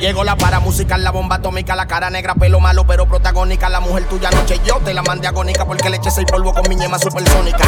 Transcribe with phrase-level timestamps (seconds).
[0.00, 3.68] Llegó la para musical, la bomba atómica, la cara negra, pelo malo, pero protagónica.
[3.68, 6.68] La mujer tuya noche yo te la mandé agónica porque le eché seis polvo con
[6.68, 7.64] mi ñema supersónica.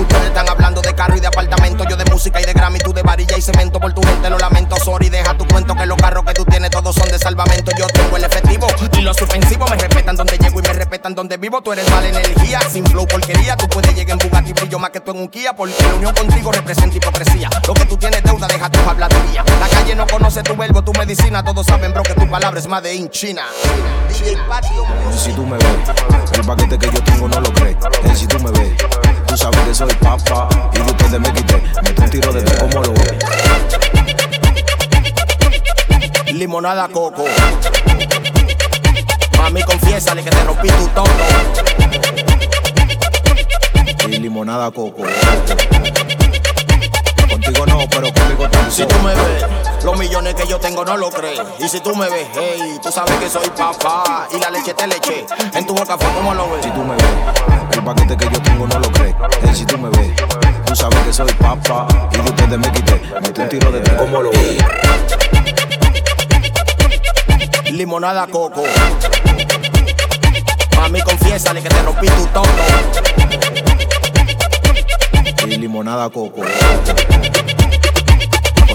[0.00, 2.94] Ustedes están hablando de carro y de apartamento, yo de música y de Grammy, tú
[2.94, 3.78] de varilla y cemento.
[3.78, 6.70] Por tu gente lo lamento, sorry, deja tu cuento que los carros que tú tienes
[6.70, 7.70] todos son de salvamento.
[7.76, 8.66] Yo tengo el efectivo
[8.96, 11.60] y los ofensivos me respetan donde llego y me respetan donde vivo.
[11.60, 13.56] Tú eres mala energía, sin flow porquería.
[13.58, 16.14] Tú puedes llegar en Bugatti brillo más que tú en un Kia porque la unión
[16.14, 17.50] contigo representa hipocresía.
[17.68, 19.44] Lo que tú tienes deuda, deja tu habladuría.
[19.60, 22.66] La calle no conoce tu verbo, tu medicina, todos saben, bro, que tu palabra es
[22.66, 23.42] más de in China.
[25.16, 25.66] Si tú me ves,
[26.32, 27.76] el paquete que yo tengo no lo crees.
[28.14, 28.72] si tú me ves,
[29.26, 31.62] tú sabes que soy papá y de ustedes me quité.
[31.82, 33.14] Mete un tiro de ti como lo ves.
[36.32, 37.24] Limonada coco.
[39.38, 41.06] Mami, confiésale que te rompí tu todo.
[44.08, 45.02] Y limonada coco.
[47.30, 48.70] Contigo no, pero conmigo tampoco.
[48.70, 49.44] Si tú me ves,
[49.84, 51.40] los millones que yo tengo no lo crees.
[51.58, 54.26] Y si tú me ves, hey, tú sabes que soy papá.
[54.34, 55.26] Y la leche te leche.
[55.52, 56.64] En tu boca fue como lo ves.
[56.64, 57.04] Si tú me ves,
[57.72, 59.14] el paquete que yo tengo no lo crees.
[59.42, 60.12] Hey, si tú me ves,
[60.64, 61.86] tú sabes que soy papá.
[62.12, 63.00] Y de ustedes me quité.
[63.20, 64.64] Mete un tiro de ti como lo ves.
[67.70, 68.64] Limonada coco.
[70.76, 72.44] Mami, confiésale que te rompí tu todo.
[75.46, 76.42] Y limonada coco.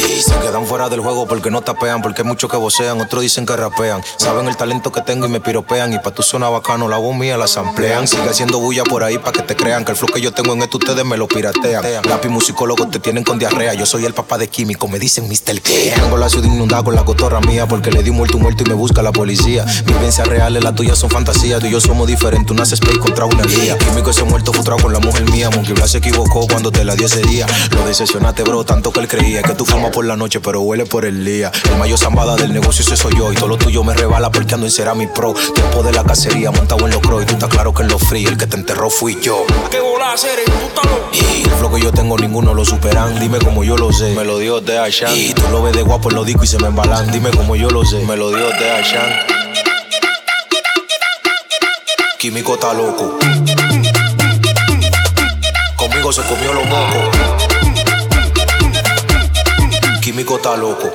[0.00, 3.46] Se quedan fuera del juego porque no tapean, porque hay muchos que vocean, otros dicen
[3.46, 4.02] que rapean.
[4.16, 5.92] Saben el talento que tengo y me piropean.
[5.92, 8.08] Y pa' tu zona bacano, la voz mía la samplean.
[8.08, 10.54] Sigue haciendo bulla por ahí pa' que te crean que el flow que yo tengo
[10.54, 11.84] en esto ustedes me lo piratean.
[12.08, 13.74] Lápiz musicólogos te tienen con diarrea.
[13.74, 15.60] Yo soy el papá de químico, me dicen Mr.
[15.60, 15.70] K.
[15.94, 18.62] Tengo la ciudad inundada con la cotorra mía porque le di un muerto un muerto
[18.64, 19.64] y me busca la policía.
[19.84, 21.60] Vivencias reales, las tuyas son fantasías.
[21.60, 23.76] Tú y yo somos diferentes, tú naces space contra una guía.
[23.78, 25.50] Químico ese muerto frustrado con la mujer mía.
[25.50, 27.46] Monkey Blas se equivocó cuando te la dio ese día.
[27.72, 31.04] Lo decepcionaste, bro, tanto que él creía que tú por la noche, pero huele por
[31.04, 31.50] el día.
[31.70, 33.32] El mayor zambada del negocio, ese soy yo.
[33.32, 35.34] Y todo lo tuyo me rebala porque ando en Cerami Pro.
[35.54, 37.20] Tiempo de la cacería, montado en los crow.
[37.20, 39.44] Y tú estás claro que en los free, el que te enterró fui yo.
[39.70, 40.38] ¿Qué bola hacer?
[41.12, 43.18] Y el flow que yo tengo, ninguno lo superan.
[43.18, 44.14] Dime como yo lo sé.
[44.14, 45.14] Me lo dio de Ashan.
[45.14, 47.10] Y tú lo ves de guapo en los discos y se me embalan.
[47.10, 48.04] Dime como yo lo sé.
[48.04, 49.10] Me lo dio de Ashan.
[52.18, 53.18] Químico está loco.
[55.76, 57.59] Conmigo se comió los mocos.
[60.10, 60.90] Químico está loco.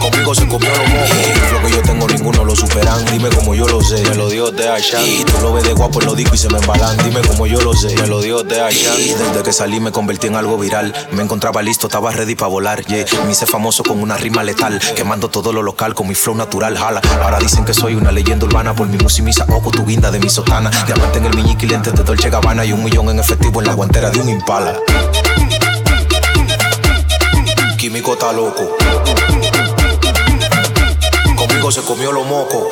[0.00, 1.52] Conmigo se comió los mocos.
[1.52, 3.04] Lo que yo tengo ninguno lo superan.
[3.12, 4.02] Dime como yo lo sé.
[4.04, 5.04] Me lo dio de Ashan.
[5.04, 6.96] Y tú lo ves de guapo en los discos y se me embalan.
[7.04, 7.94] Dime como yo lo sé.
[7.96, 8.98] Me lo dio de Ashan.
[8.98, 10.94] Y desde que salí me convertí en algo viral.
[11.10, 12.82] Me encontraba listo, estaba ready para volar.
[12.86, 13.04] Yeah.
[13.26, 14.80] Me hice famoso con una rima letal.
[14.96, 16.78] Quemando todo lo local con mi flow natural.
[16.78, 17.02] Jala.
[17.22, 20.10] Ahora dicen que soy una leyenda urbana por mi música y mi saoco, tu guinda
[20.10, 20.70] de mi sotana.
[20.86, 22.64] Diamante en el miñique y lentes de Dolce Gabbana.
[22.64, 24.80] Y un millón en efectivo en la guantera de un impala.
[27.88, 28.76] Químico está loco.
[31.34, 32.68] Conmigo se comió los mocos.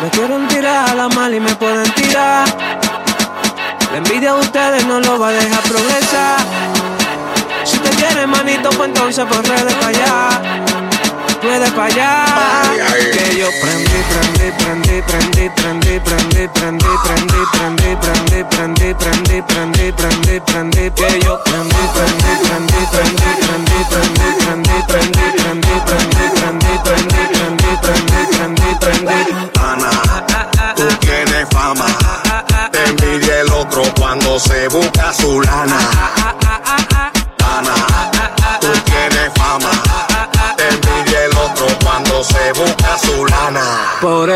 [0.00, 2.48] Me quieren tirar a la mal y me pueden tirar.
[3.90, 6.40] La envidia de ustedes no lo va a dejar progresar.
[7.64, 10.91] Si te quieren manito, pues entonces pues redes para allá.
[11.52, 12.24] Puede para allá.
[13.12, 19.92] Que yo prendí, prendí, prendí, prendí, prendí, prendí, prendí, prendí, prendí, prendí, prendí, prendí, prendí,
[19.92, 27.12] prendí, prendí, que yo prendí, prendí, prendí, prendí, prendí, prendí, prendí, prendí, prendí, prendí, prendí,
[27.12, 27.41] prendí,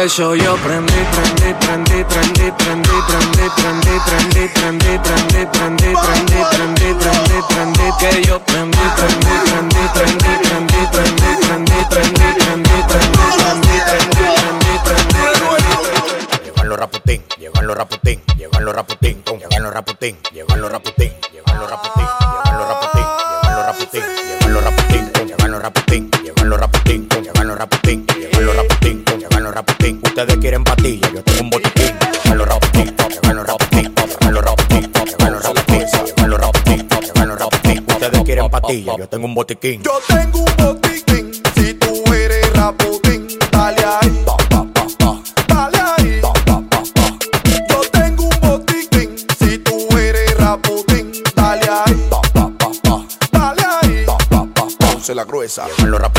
[0.07, 6.95] eso yo prendí, prendí, prendí, prendí, prendí, prendí, prendí, prendí, prendí, prendí, prendí, prendí, prendí,
[6.95, 13.75] prendí, prendí, que yo prendí, prendí, prendí, prendí, prendí, prendí, prendí, prendí, prendí, prendí, prendí,
[13.83, 15.23] prendí, prendí, prendí.
[16.45, 21.13] Llegan los raputín, llegan los raputín, llegan los raputín, llegan los raputín, llegan los raputín,
[21.33, 23.03] llegan los raputín, llegan los raputín,
[23.43, 28.07] llegan los raputín, llegan los raputín, llegan los raputín, llegan los raputín, llegan los raputín,
[28.07, 31.95] llegan los raputín, llegan los raputín ustedes quieren patilla, yo tengo un botiquín.
[32.25, 33.59] Me lo robo, me lo robo,
[34.25, 34.57] me lo robo,
[35.21, 35.55] me lo robo,
[36.19, 36.53] me lo robo,
[37.21, 37.37] me lo.
[37.87, 39.83] Ustedes quieren patilla, yo tengo un botiquín.
[39.83, 44.25] Yo tengo un botiquín, si tú eres raputín, dale ahí.
[45.49, 46.21] Dale ahí.
[47.69, 49.17] Yo tengo un botiquín,
[51.35, 52.09] dale ahí.
[53.33, 54.07] Dale ahí.
[55.03, 55.23] Dale
[56.03, 56.16] ahí.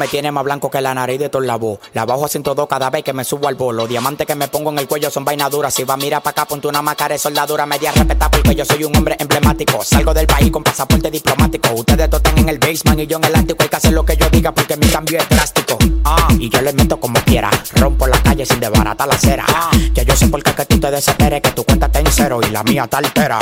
[0.00, 1.78] Me tiene más blanco que la nariz de todo la voz.
[1.92, 3.86] La bajo a 102 cada vez que me subo al bolo.
[3.86, 5.74] Diamantes que me pongo en el cuello son vainas duras.
[5.74, 8.64] Si va a mirar pa' acá, ponte una máscara de soldadura media respetada porque yo
[8.64, 9.84] soy un hombre emblemático.
[9.84, 11.74] Salgo del país con pasaporte diplomático.
[11.74, 13.62] Ustedes están en el basement y yo en el ático.
[13.62, 15.76] Hay que hacer lo que yo diga porque mi cambio es drástico.
[16.04, 17.50] Ah, y yo les meto como quiera.
[17.74, 19.44] Rompo la calle sin desbaratar la acera.
[19.48, 22.06] Ah, que yo sé por qué que tú te desesperes, que tu cuenta está en
[22.10, 23.38] cero y la mía está altera.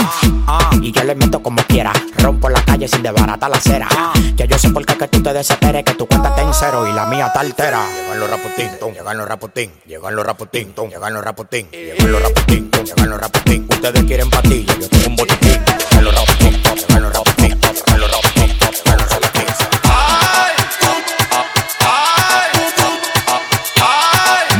[0.49, 1.93] Ah, y yo les meto como quiera.
[2.16, 3.87] Rompo la calle sin desbaratar la acera.
[3.93, 6.47] Ah, que yo sé por qué que tú te desesperes, que tu cuenta está en
[6.52, 7.84] cero y la mía está altera.
[7.94, 12.12] Llegan los rapotín, tom, llegan los rapotín, llegan los rapotín, tom, llegan los rapotín, llegan
[12.12, 13.66] los rapotín, tom, llegan los rapotín.
[13.70, 15.64] Ustedes quieren patilla, yo tengo un botiquín.
[15.90, 19.44] Llegan los rapotín, tom, llegan los rapotín, tom, llegan los rapotín, tom, llegan los rapotín.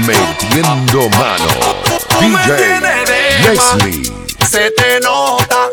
[0.07, 1.47] Metiendo mano.
[2.21, 2.81] DJ
[3.43, 4.13] Leslie.
[4.51, 5.71] Se te nota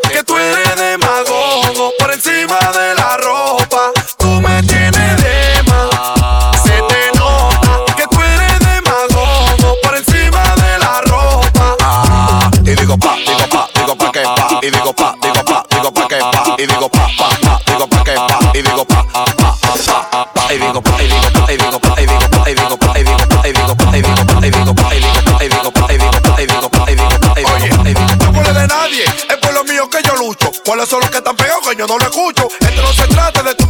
[14.66, 17.86] y digo pa, digo pa, digo pa que pa, y digo pa, pa, pa, digo
[17.88, 21.52] pa que pa, y digo pa, pa, pa, pa, y digo pa, y digo pa,
[21.52, 24.46] y digo pa, y digo pa, y digo pa, y digo pa, y digo pa,
[24.46, 26.40] y digo pa, y digo pa, y digo pa, y digo pa, y digo pa,
[26.40, 28.42] y digo pa, y digo pa, y digo pa.
[28.42, 30.50] No de nadie, es por lo mío que yo lucho.
[30.64, 32.48] ¿Cuáles son los que están pegados que yo no lo escucho?
[32.58, 33.65] Esto no se trata de que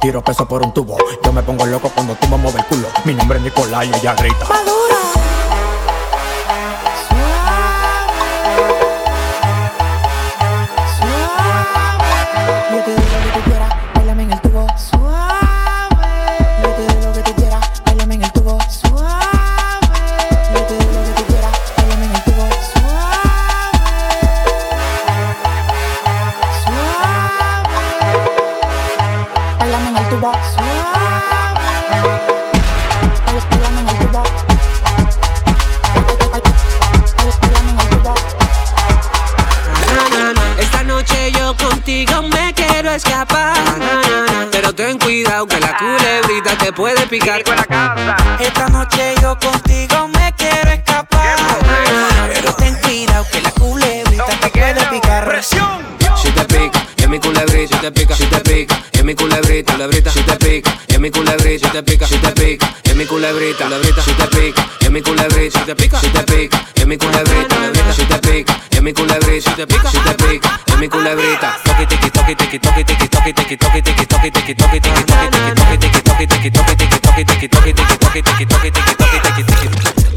[0.00, 0.96] tiro peso por un tubo.
[1.22, 2.88] Yo me pongo loco cuando tú me mueves el culo.
[3.04, 4.46] Mi nombre es Nicolás y ella grita.
[4.66, 5.07] Yo
[59.78, 63.64] culebrita, si te pica, es mi culebrita, si te pica, si te pica, mi culebrita,
[63.64, 66.98] culebrita, si te pica, es mi culebrita, si te pica, si te pica, es mi
[66.98, 67.56] culebrita,
[67.94, 71.58] si te pica, es mi culebrita, si te pica, te pica, es mi culebrita.
[71.64, 75.20] Toki tiki toki tiki toki tiki toki tiki toki tiki toki tiki toki tiki toki
[75.30, 78.94] tiki toki tiki toki tiki toki tiki toki tiki toki tiki toki tiki toki tiki
[78.98, 80.08] toki tiki tiki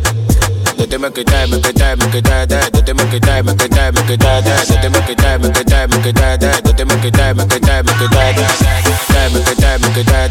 [0.81, 4.57] Dete me quité, me quité, me quité, dete me quité, me quité, me quité, me
[4.65, 5.93] quité, me quité, me quité, me
[7.45, 8.23] quité, me quité,
[9.29, 10.25] me quité, me quité,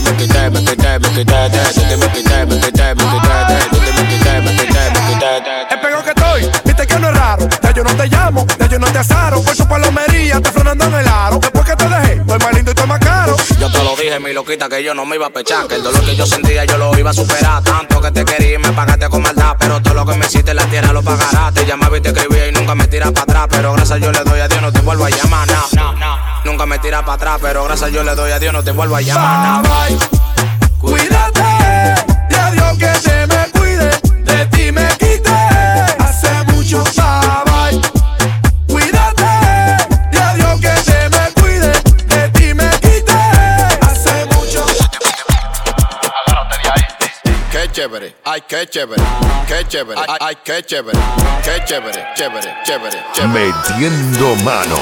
[0.00, 3.92] me quité, me me quité, me quité, dete me quité, me quité, me quité, dete
[3.92, 5.30] me quité, me quité, me quité.
[5.70, 7.48] Es pegado que estoy, viste que no es raro.
[7.62, 9.06] Ya yo no te llamo, ya yo no te.
[9.26, 11.38] Por su palomería, te frenando en el aro.
[11.38, 13.36] Después que te dejé, estoy más lindo y estoy más caro.
[13.58, 15.66] Yo te lo dije mi loquita, que yo no me iba a pechar.
[15.66, 17.62] Que el dolor que yo sentía yo lo iba a superar.
[17.62, 19.56] Tanto que te quería y me pagaste con maldad.
[19.58, 21.52] Pero todo lo que me hiciste en la tierra lo pagará.
[21.52, 23.46] Te llamaba y te escribía y nunca me tiras para atrás.
[23.50, 25.48] Pero gracias yo le doy a Dios, no te vuelvo a llamar.
[25.48, 26.18] No.
[26.44, 27.38] Nunca me tiras para atrás.
[27.42, 29.62] Pero gracias yo le doy a Dios, no te vuelvo a llamar.
[29.62, 29.98] Bye.
[30.80, 31.42] Cuídate,
[48.36, 49.02] ay, qué chévere,
[49.48, 50.98] qué chévere, ay, ay, qué chévere,
[51.42, 53.28] qué chévere, chévere, chévere, chévere.
[53.32, 54.78] Metiendo mano.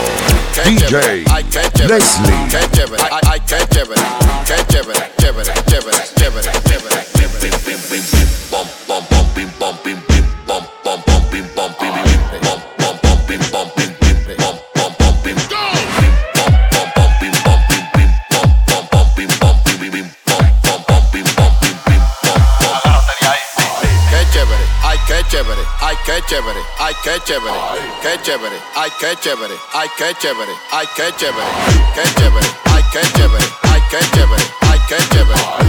[0.55, 2.49] Qué DJ chévere, ay, qué chévere, Leslie.
[2.51, 4.03] Qué chévere, ay, ay, qué chévere,
[4.47, 6.74] qué chévere, chévere, chévere, chévere, chévere.
[28.25, 31.45] Chévere, ay, qué chévere, ay, qué chévere, ay, qué chévere,
[31.95, 35.64] qué chévere, ay, qué chévere, ay, qué chévere, ay, qué chévere,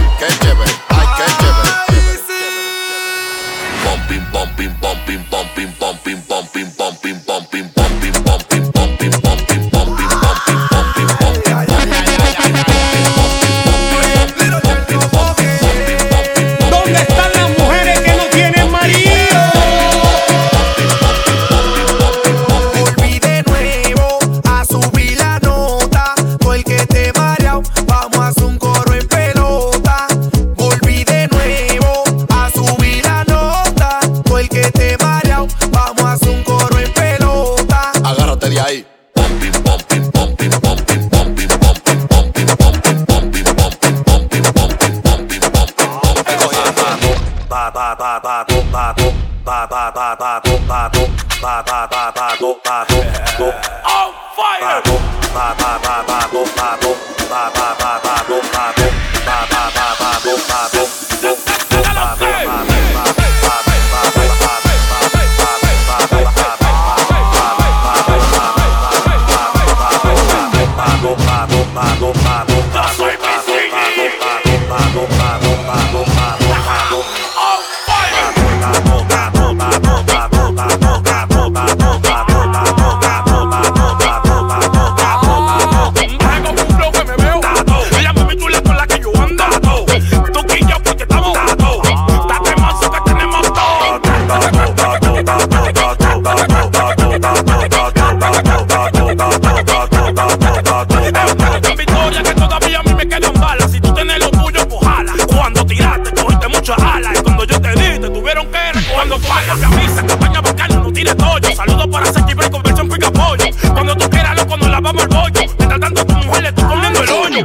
[117.36, 117.44] Fin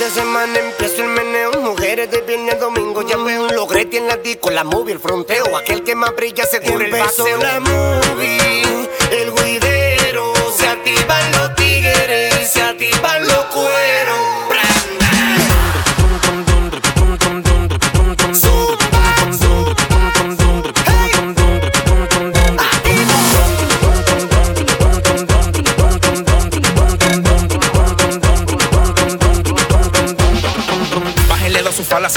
[0.00, 4.08] de semana empiezo el meneo, mujeres de viernes a domingo ya veo un logrete en
[4.08, 7.38] la disco, la movie, el fronteo, aquel que más brilla se tiene el paseo.
[7.38, 7.60] la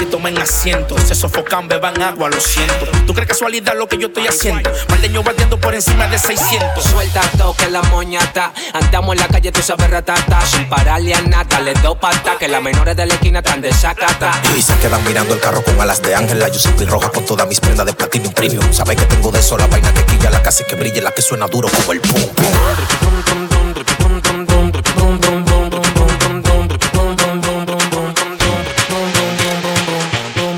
[0.02, 0.96] y tomen asiento.
[0.98, 2.86] Se sofocan, beban agua, lo siento.
[3.06, 4.70] ¿Tú crees casualidad lo que yo estoy haciendo?
[4.88, 6.84] Maldeño batiendo por encima de 600.
[6.84, 8.52] Suelta toque la moñata.
[8.72, 10.40] Andamos en la calle, tú sabes ratata.
[10.46, 12.36] Sin pararle a nada, le doy pata.
[12.38, 14.32] Que las menores de la esquina están de sacata.
[14.56, 17.46] Y se quedan mirando el carro con alas de ángel, la yo roja con todas
[17.46, 18.72] mis prendas de platinum premium.
[18.72, 21.22] Sabes que tengo de eso la vaina que quilla, la casa que brille, la que
[21.22, 23.19] suena duro como el pum pum.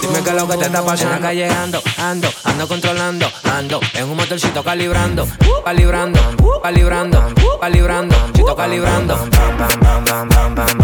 [0.00, 1.82] Dime que lo que te está pasando acá llegando.
[1.98, 3.26] Ando, ando controlando.
[3.52, 5.26] Ando en un motorcito calibrando.
[5.64, 6.20] Calibrando,
[6.62, 8.16] calibrando, calibrando.
[8.32, 9.18] Chito calibrando.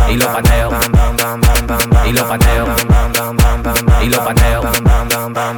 [0.08, 0.70] Y lo pateo.
[2.06, 2.66] Y lo pateo.
[4.02, 4.62] y lo pateo.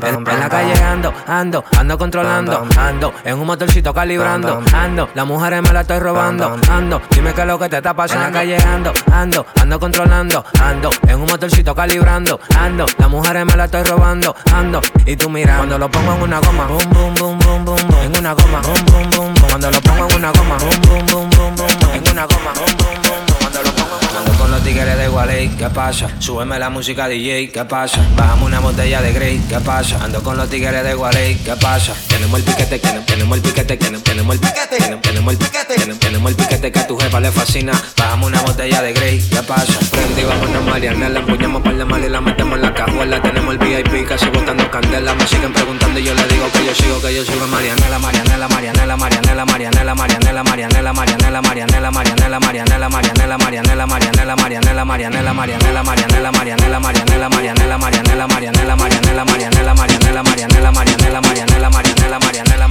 [0.02, 5.26] En, en la calle ando, ando, ando controlando, ando, en un motorcito calibrando, ando, las
[5.26, 8.26] mujeres me la estoy robando, ando, dime qué es lo que te está pasando.
[8.26, 13.45] En la calle ando, ando, ando controlando, ando, en un motorcito calibrando, ando, las mujeres
[13.47, 16.91] me la estoy robando, ando, y tú mira, cuando lo pongo en una goma, boom,
[16.91, 20.09] boom, boom, boom, boom, boom, en una goma, boom, boom, boom, boom, cuando lo pongo
[20.09, 23.27] en una goma, boom, boom, boom, boom, boom, boom, en una goma, boom, boom, boom,
[23.27, 26.09] boom, cuando lo pongo en Ando con los tigres de Gualey, ¿qué pasa?
[26.19, 28.07] Súbeme la música DJ, ¿qué pasa?
[28.14, 30.02] Bajamos una botella de Grey, ¿qué pasa?
[30.04, 31.95] Ando con los tigres de Gualey, ¿qué pasa?
[32.09, 36.31] Tenemos el piquete, tenemos, tenemos el piquete, tenemos, tenemos el piquete, tenemos, el piquete, tenemos,
[36.31, 37.73] el piquete que a tu jefa le fascina.
[37.97, 39.78] Bajamos una botella de Grey, ¿qué pasa?
[39.90, 43.23] Prendí bajo una Mariana, la empuñamos para la mal y la metemos en la cajuela.
[43.23, 45.14] Tenemos el VIP casi botando candela.
[45.14, 48.49] Me siguen preguntando y yo le digo que yo sigo, que yo sigo Marianela, Marianela,
[48.49, 55.32] Marianela, Marianela, Marianela, Marianela, Marianela, Marianela, Marianela, Marianela, Marianela, Marianela, Marianela, Marianela, Marianela, Marianela, Marianela,
[55.32, 62.68] Marianela, Marianela, Marianela, Marianela, Marianela, Marianela, Marianela, Marianela, Marianela, Marianela, Marianela, Marianela, Marianela, Marianela,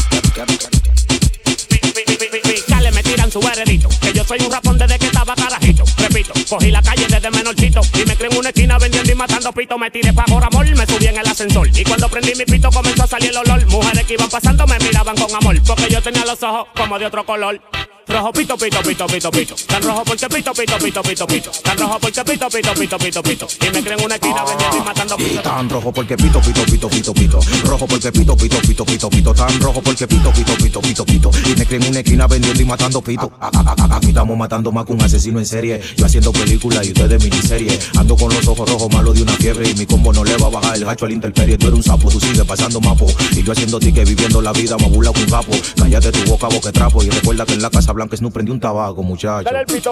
[2.43, 3.39] Fiscales me tiran su.
[3.39, 5.83] Que yo soy un rapón desde que estaba carajito.
[5.97, 7.81] Repito, cogí la calle desde menorcito.
[7.93, 9.77] Y me creé en una esquina vendiendo y matando pito.
[9.77, 11.67] Me tiré pa' amor, me subí en el ascensor.
[11.67, 13.65] Y cuando prendí mi pito comenzó a salir el olor.
[13.67, 15.55] Mujeres que iban pasando me miraban con amor.
[15.65, 17.61] Porque yo tenía los ojos como de otro color.
[18.07, 19.55] Rojo pito, pito, pito, pito, pito.
[19.67, 21.51] Tan rojo porque pito, pito, pito, pito, pito.
[21.63, 23.47] Tan rojo porque pito, pito, pito, pito, pito.
[23.61, 25.41] Y me creen en una esquina vendiendo y matando pito.
[25.41, 27.39] tan rojo porque pito, pito, pito, pito, pito.
[27.63, 29.33] Rojo porque pito, pito, pito, pito, pito.
[29.33, 31.31] Tan rojo porque pito, pito, pito, pito, pito.
[31.45, 33.31] Y me creen en una esquina vendiendo y matando pito.
[33.39, 35.79] Aquí estamos matando más que un asesino en serie.
[35.95, 37.79] Yo haciendo películas y ustedes miniserie.
[37.97, 39.69] Ando con los ojos rojos malos de una fiebre.
[39.69, 41.57] Y mi combo no le va a bajar el hacho al interperie.
[41.57, 43.05] Tú eres un sapo, tú sigues pasando mapo.
[43.35, 45.51] Y yo haciendo ticket viviendo la vida, me burla con un capo.
[45.75, 47.03] Cállate tu boca, boca trapo.
[47.03, 49.43] Y recuerda que en la Casa Blanca Snoop prendió un tabaco, muchacho.
[49.43, 49.91] Dale el pito.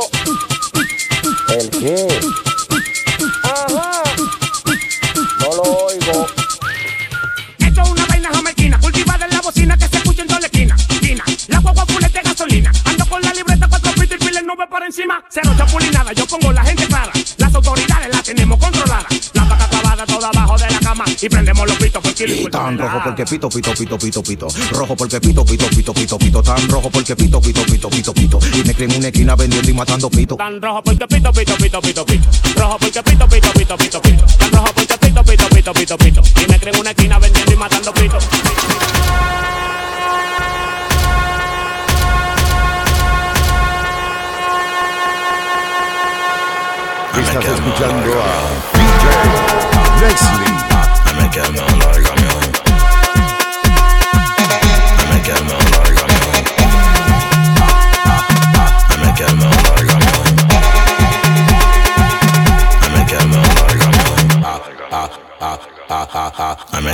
[1.50, 2.08] ¿El qué?
[5.40, 6.28] No lo oigo.
[7.60, 10.46] Esto es una vaina jamaiquina, cultivada en la bocina que se escucha en toda la
[10.48, 10.76] esquina.
[10.90, 12.72] Esquina, la guagua full es de gasolina.
[12.86, 15.24] Ando con la libreta, cuatro pitos y piles nube por encima.
[15.30, 16.64] Cero chapulinada, yo pongo la
[21.00, 21.18] cama.
[21.22, 24.48] Y prendemos los pitos por kilo y tan rojo porque pito, pito, pito, pito, pito.
[24.72, 26.44] Rojo porque pito, pito, pito, pito, pito.
[26.44, 28.40] Tan rojo porque pito, pito, pito, pito, pito.
[28.54, 30.36] Y me creen en una esquina vendiendo y matando pito.
[30.36, 32.30] Tan rojo porque pito, pito, pito, pito, pito.
[32.56, 34.26] Rojo porque pito, pito, pito, pito, pito.
[34.26, 36.22] Tan rojo porque pito, pito, pito, pito, pito.
[36.44, 38.18] Y me creen en una esquina vendiendo y matando pito.
[47.20, 50.79] Estás escuchando a DJ Leslie.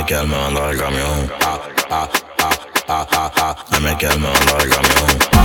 [0.06, 1.28] calme, larga mion.
[1.40, 1.58] Ah,
[1.90, 2.54] ah, ah,
[2.88, 5.35] ah, ah, ah, me calme, larga mion.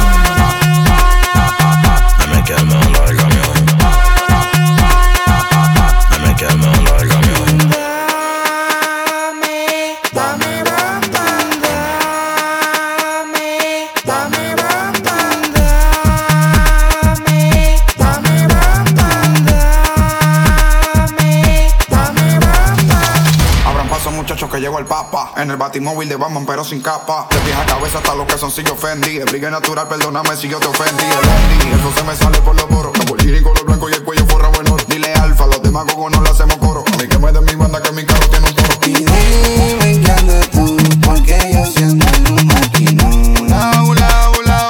[25.61, 27.27] Batimóvil de Batman pero sin capa.
[27.29, 29.17] De pies a cabeza hasta los calzoncillos Fendi.
[29.17, 31.03] El brigue natural, perdóname si yo te ofendí.
[31.03, 32.97] El Fendi, eso se me sale por los poros.
[32.97, 34.83] Lamborghini color blanco y el cuello forrado en oro.
[34.87, 36.83] Dile alfa, los demagogos no le hacemos coro.
[36.91, 38.73] A mí que me den mi banda que mi carro tiene un toro.
[38.85, 43.49] Y dime qué andas tú, porque yo siendo un maquinón.
[43.49, 44.69] Lau, lau, lau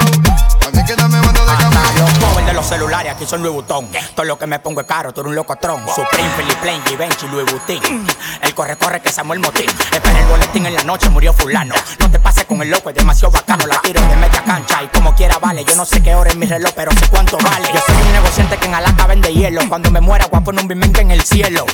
[0.62, 3.88] Así que dame banda de camión Joven de los celulares, aquí son Louis Vuitton.
[4.14, 5.86] Todo lo que me pongo es caro, tú eres un locotrón.
[5.96, 8.08] Supreme, Philip Plain, Givenchy, Louis Vuitton.
[8.52, 9.66] El corre, corre que Samuel Motín.
[9.94, 11.74] Espera el boletín en la noche, murió fulano.
[12.00, 13.66] No te pases con el loco, es demasiado bacano.
[13.66, 15.64] La tiro de media cancha y como quiera vale.
[15.64, 17.70] Yo no sé qué hora es mi reloj, pero sé cuánto vale.
[17.74, 19.62] Yo soy un negociante que en Alaska vende hielo.
[19.70, 21.66] Cuando me muera, guapo en un bimenque en el cielo.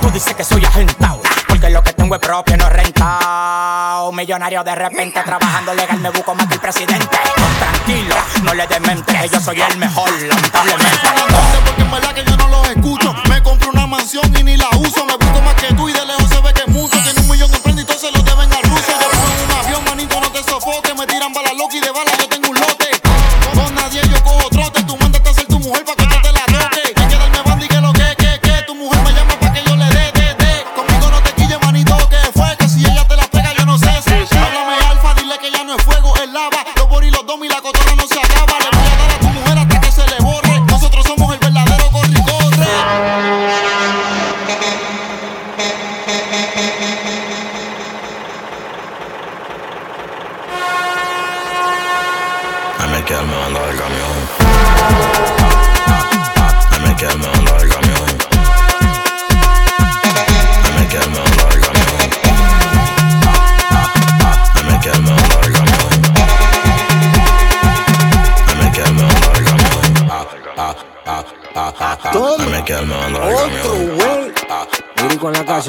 [0.00, 4.10] Tú dices que soy agentado, porque lo que tengo es propio, no es rentado.
[4.12, 7.18] Millonario de repente, trabajando legal, me busco más que el presidente.
[7.58, 11.04] Tranquilo, no le demente, yo soy el mejor, lamentablemente.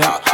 [0.01, 0.25] Camión.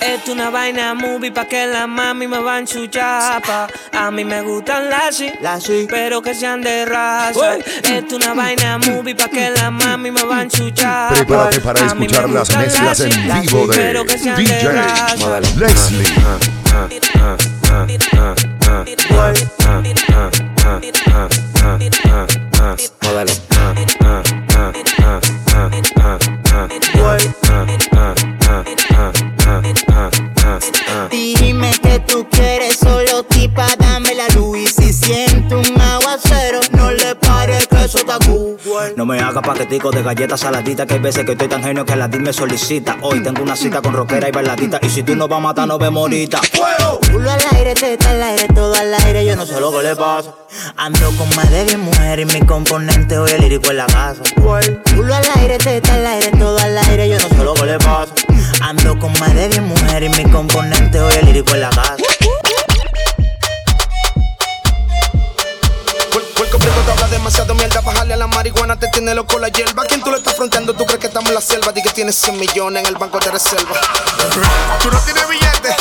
[0.00, 3.68] Esto una vaina movie pa' que la mami me van su chapa.
[3.92, 5.16] A mí me gustan las
[5.62, 7.56] sí, pero que sean de raza.
[7.82, 11.14] Esto una vaina movie pa' que la mami me van su chapa.
[11.14, 14.72] Prepárate para escuchar las mezclas las en vivo de pero que sean de DJ.
[15.56, 16.06] Leslie.
[39.66, 42.32] Paquetico de galletas saladitas Que hay veces que estoy tan genio que la DIL me
[42.32, 45.40] solicita Hoy tengo una cita con rockera y bailadita Y si tú no vas a
[45.40, 46.40] matar, nos vemos ahorita
[47.12, 49.96] Culo al aire, teta al aire, todo al aire, yo no sé lo que le
[49.96, 50.34] pasa.
[50.76, 54.22] Ando con más de 10 mujeres y mi componente hoy el lírico en la casa.
[54.94, 57.78] Culo al aire, teta al aire, todo al aire, yo no sé lo que le
[57.78, 58.12] pasa.
[58.60, 61.96] Ando con más de 10 mujeres y mi componente hoy el lírico en la casa.
[67.10, 69.84] Demasiado mierda Bajarle a la marihuana te tiene loco la hierba.
[69.84, 70.74] ¿Quién tú le estás fronteando?
[70.74, 71.72] ¿Tú crees que estamos en la selva?
[71.72, 73.76] Di que tienes 100 millones en el banco de reserva.
[74.82, 75.76] Tú no tienes billete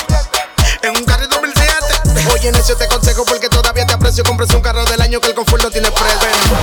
[0.83, 4.23] En un carro 2007 Oye, necio te aconsejo porque todavía te aprecio.
[4.23, 6.55] Compres un carro del año que el confort no tiene precio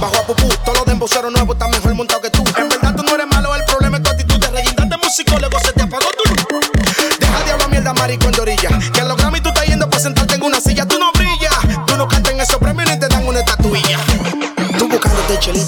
[0.00, 1.70] Bajo a pupú, todos los de nuevos Están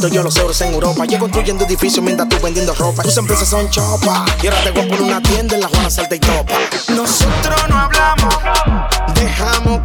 [0.08, 3.02] yo los euros en Europa Yo construyendo edificios mientras tú vendiendo ropa.
[3.02, 5.90] Tus empresas son chopa Y ahora te voy a poner una tienda en la Juana
[5.90, 6.54] Salta y Topa.
[6.88, 8.34] Nosotros no hablamos
[9.14, 9.81] Dejamos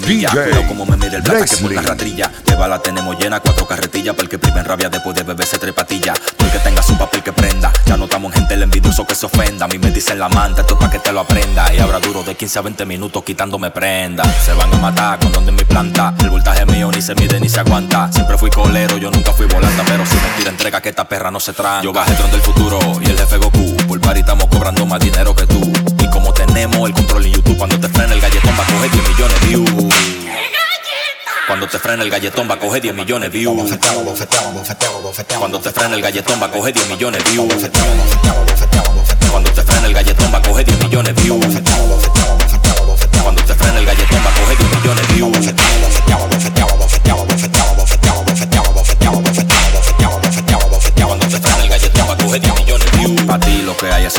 [0.00, 1.78] semilla, cuidado como me mide el plata que Leslie.
[1.78, 2.30] una ratrilla.
[2.44, 4.14] De bala tenemos llena, cuatro carretillas.
[4.14, 6.14] Para el que en rabia después de beberse trepatilla.
[6.36, 7.72] Tú el que tenga su papel que prenda.
[7.86, 9.66] Ya notamos en gente el envidioso que se ofenda.
[9.66, 11.72] A mí me dicen la manta, esto es pa' que te lo aprenda.
[11.72, 14.24] Y ahora duro de 15 a 20 minutos quitándome prenda.
[14.44, 16.14] Se van a matar con donde mi planta.
[16.20, 18.10] El voltaje mío ni se mide ni se aguanta.
[18.12, 19.84] Siempre fui colero, yo nunca fui volanta.
[19.86, 21.82] Pero si mentira entrega que esta perra no se tranca.
[21.82, 23.36] Yo bajé el tron del futuro y el jefe
[31.84, 33.78] frena el galletón va a coger 10 millones de views.
[35.38, 37.70] Cuando te frena el galletón va a coger 10 millones de views.
[39.30, 41.44] Cuando te frena el galletón va a coger 10 millones de views.
[43.22, 46.53] Cuando te frena el galletón va a coger 10 millones de views.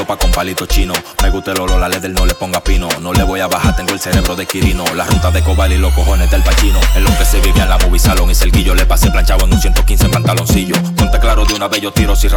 [0.05, 0.93] Sopa con palito chino.
[1.23, 2.87] Me gusta el olor, la del no le ponga pino.
[3.01, 4.83] No le voy a bajar, tengo el cerebro de Quirino.
[4.93, 6.79] La ruta de Cobal y los cojones del pachino.
[6.95, 8.75] En lo que se vivía en la movie salón y Selguillo.
[8.75, 10.75] Le pasé planchado en un 115 en pantaloncillo.
[10.95, 12.29] Ponte claro de una vez yo tiro sin.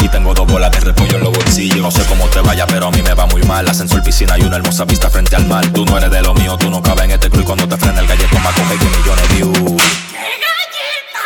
[0.00, 1.78] Y tengo dos bolas de repollo en los bolsillos.
[1.78, 3.68] No sé cómo te vaya, pero a mí me va muy mal.
[3.68, 5.66] Ascensor, piscina y una hermosa vista frente al mar.
[5.72, 7.42] Tú no eres de lo mío, tú no cabes en este club.
[7.42, 9.82] Y cuando te frena el galletón va a coger 10 millones de views.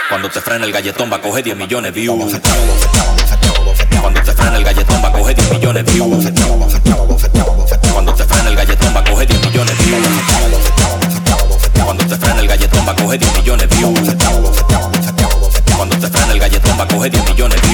[0.09, 2.41] Cuando te frena el galletón va a coger 10 millones de views.
[4.05, 5.93] Cuando te frena el galletón va a coger 10 millones de
[7.91, 9.85] Cuando te frena el galletón va a coger 10 millones de
[11.83, 13.77] Cuando te frena el galletón va a coger 10 millones de
[15.75, 17.69] Cuando te frena el galletón va a coger 10 millones de